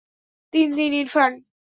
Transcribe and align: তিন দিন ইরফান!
তিন 0.53 0.67
দিন 0.77 0.91
ইরফান! 0.93 1.31